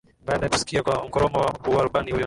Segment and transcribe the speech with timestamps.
[0.25, 1.39] baada ya kusikia kwa mkoromo
[1.77, 2.19] wa rubani huyo